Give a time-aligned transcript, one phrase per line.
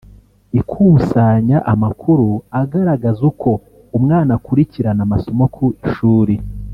[0.59, 2.27] Ikusanya amakuru
[2.61, 3.49] agaragaza uko
[3.97, 6.35] umwana akurikirirana amasomo ku ishuri